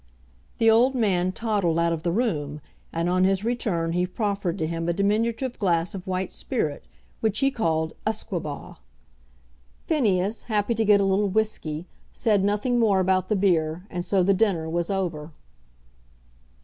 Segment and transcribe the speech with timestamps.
[0.57, 2.59] The old man toddled out of the room,
[2.91, 6.85] and on his return he proffered to him a diminutive glass of white spirit,
[7.19, 8.77] which he called usquebaugh.
[9.85, 14.23] Phineas, happy to get a little whisky, said nothing more about the beer, and so
[14.23, 15.33] the dinner was over.